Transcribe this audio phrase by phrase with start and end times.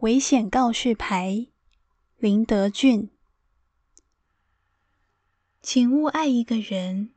[0.00, 1.48] 危险告示牌，
[2.16, 3.10] 林德俊。
[5.60, 7.12] 请勿爱一个人，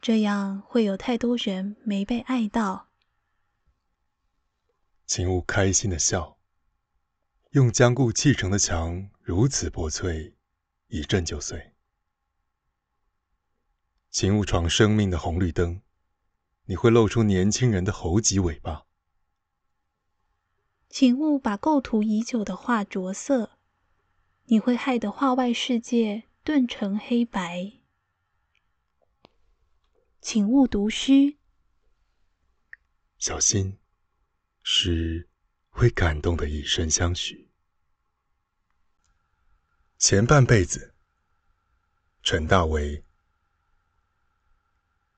[0.00, 2.88] 这样会有太多人没被爱到。
[5.04, 6.38] 请勿开心的笑，
[7.50, 10.34] 用坚固砌成的墙如此薄脆，
[10.86, 11.74] 一震就碎。
[14.10, 15.82] 请勿闯生命的红绿灯，
[16.64, 18.87] 你会露出年轻人的猴急尾巴。
[20.88, 23.58] 请勿把构图已久的画着色，
[24.44, 27.72] 你会害得画外世界顿成黑白。
[30.20, 31.36] 请勿读诗，
[33.18, 33.78] 小心，
[34.62, 35.28] 诗
[35.68, 37.48] 会感动的以身相许。
[39.98, 40.94] 前半辈子，
[42.22, 43.04] 陈大为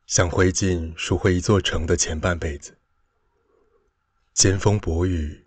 [0.07, 2.77] 像灰烬赎回一座城的前半辈子，
[4.35, 5.47] 尖风薄雨。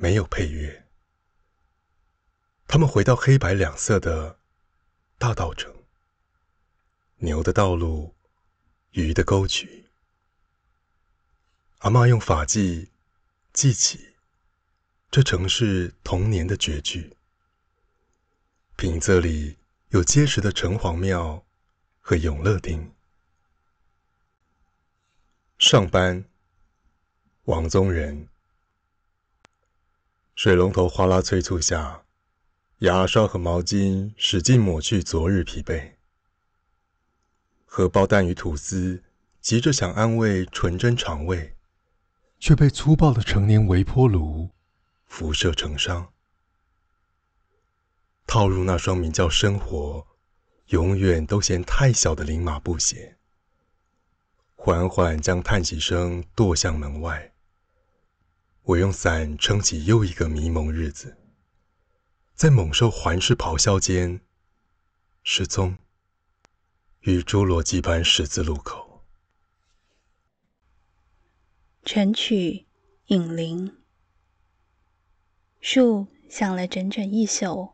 [0.00, 0.86] 没有配乐，
[2.68, 4.38] 他们回到黑白两色的
[5.18, 5.74] 大道城，
[7.16, 8.14] 牛的道路，
[8.92, 9.86] 鱼的沟渠。
[11.78, 12.92] 阿妈用法记
[13.52, 14.14] 记起
[15.10, 17.16] 这城市童年的绝句。
[18.76, 19.56] 平仄里
[19.88, 21.44] 有结实的城隍庙
[21.98, 22.94] 和永乐町。
[25.58, 26.24] 上班，
[27.46, 28.28] 王宗仁。
[30.38, 32.04] 水龙头哗啦催促下，
[32.78, 35.94] 牙刷和毛巾使劲抹去昨日疲惫。
[37.64, 39.02] 荷包蛋与吐司
[39.40, 41.56] 急着想安慰纯真肠胃，
[42.38, 44.50] 却被粗暴的成年微波炉
[45.06, 46.12] 辐射成伤。
[48.24, 50.06] 套入那双名叫生活，
[50.66, 53.16] 永远都嫌太小的林马布鞋，
[54.54, 57.32] 缓缓将叹息声跺向门外。
[58.68, 61.16] 我用伞撑起又一个迷蒙日子，
[62.34, 64.20] 在猛兽环视咆哮间
[65.22, 65.78] 失踪，
[67.00, 69.06] 于侏罗纪般十字路口。
[71.82, 72.66] 晨曲
[73.06, 73.74] 引灵，
[75.62, 77.70] 树想了整整一宿，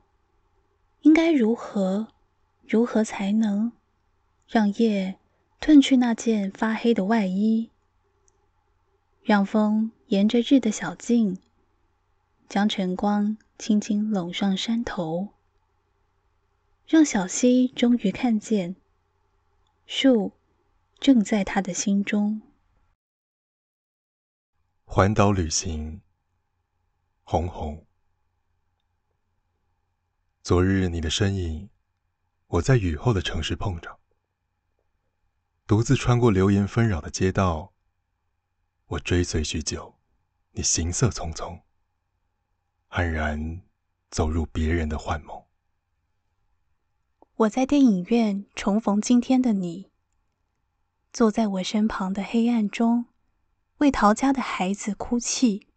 [1.01, 2.07] 应该如何，
[2.69, 3.73] 如何才能
[4.47, 5.19] 让夜
[5.61, 7.73] 褪去那件发黑的外衣，
[9.25, 9.91] 让风。
[10.09, 11.39] 沿着日的小径，
[12.47, 15.31] 将晨光轻轻拢上山头，
[16.87, 18.77] 让小溪终于看见
[19.87, 20.33] 树
[21.01, 22.43] 正在他的心中。
[24.85, 26.03] 环岛旅行，
[27.25, 27.85] 红红。
[30.43, 31.71] 昨日你的身影，
[32.47, 33.99] 我在雨后的城市碰着，
[35.67, 37.74] 独自穿过流言纷扰的街道。
[38.89, 39.99] 我追随许久，
[40.53, 41.63] 你行色匆匆，
[42.91, 43.63] 黯然
[44.11, 45.43] 走入别人的幻梦。
[47.37, 49.91] 我在电影院重逢今天的你，
[51.13, 53.07] 坐在我身旁的黑暗中，
[53.79, 55.69] 为逃家的孩子哭泣。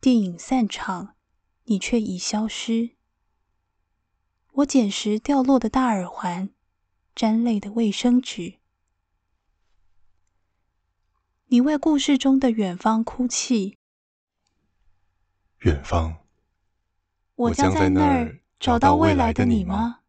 [0.00, 1.16] 电影散场，
[1.64, 2.96] 你却已消失。
[4.54, 6.50] 我捡拾掉落的大耳环，
[7.14, 8.61] 沾泪的卫生纸。
[11.52, 13.76] 你为故事中的远方哭泣。
[15.58, 16.24] 远方，
[17.34, 20.00] 我将在那儿找到未来的你吗？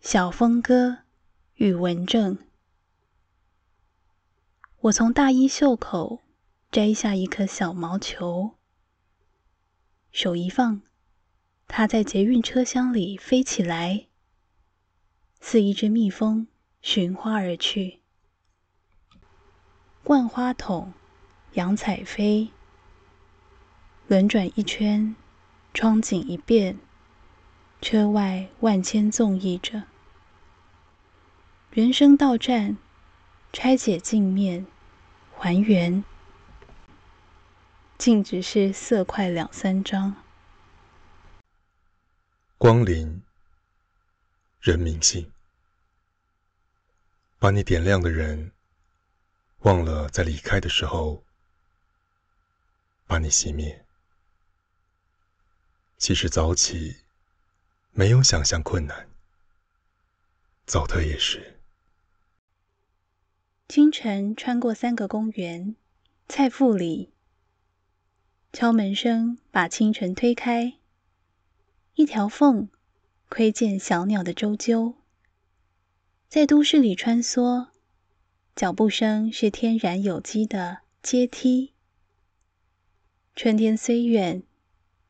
[0.00, 0.98] 小峰哥，
[1.54, 2.38] 宇文正。
[4.82, 6.22] 我从大衣袖口
[6.70, 8.56] 摘下一颗小毛球，
[10.12, 10.82] 手一放，
[11.66, 14.06] 它在捷运车厢里飞起来，
[15.40, 16.46] 似一只蜜蜂
[16.80, 18.01] 寻花而去。
[20.04, 20.92] 万花筒，
[21.52, 22.50] 杨彩飞，
[24.08, 25.14] 轮转一圈，
[25.72, 26.76] 窗景一变，
[27.80, 29.84] 车外万千纵意着。
[31.70, 32.76] 人生到站，
[33.52, 34.66] 拆解镜面，
[35.38, 36.02] 还原，
[37.96, 40.16] 竟只是色块两三张。
[42.58, 43.22] 光临，
[44.60, 45.30] 人民性，
[47.38, 48.50] 把你点亮的人。
[49.62, 51.22] 忘了在离开的时候
[53.06, 53.84] 把你熄灭。
[55.98, 56.96] 其实早起
[57.92, 59.08] 没有想象困难，
[60.66, 61.60] 早退也是。
[63.68, 65.76] 清晨穿过三个公园，
[66.28, 67.12] 菜腹里，
[68.52, 70.74] 敲门声把清晨推开。
[71.94, 72.68] 一条缝
[73.28, 74.96] 窥见小鸟的啾啾，
[76.28, 77.71] 在都市里穿梭。
[78.54, 81.72] 脚步声是天然有机的阶梯，
[83.34, 84.42] 春天虽远，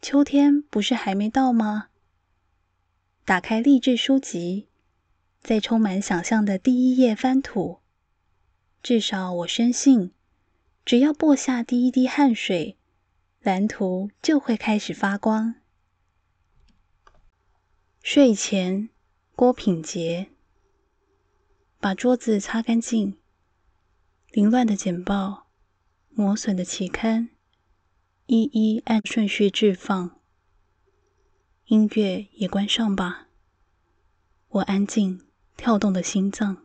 [0.00, 1.88] 秋天不是还没到吗？
[3.24, 4.68] 打开励志书籍，
[5.42, 7.80] 在充满想象的第一页翻土。
[8.80, 10.12] 至少我深信，
[10.84, 12.76] 只要播下第一滴汗水，
[13.40, 15.56] 蓝图就会开始发光。
[18.02, 18.88] 睡前，
[19.34, 20.28] 郭品杰，
[21.80, 23.18] 把桌子擦干净，
[24.32, 25.48] 凌乱的简报，
[26.08, 27.28] 磨损的期刊。
[28.24, 30.18] 一一按顺序置放，
[31.66, 33.28] 音乐也关上吧。
[34.48, 36.61] 我安静跳动的心脏。